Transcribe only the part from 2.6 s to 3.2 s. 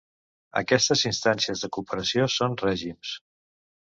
règims.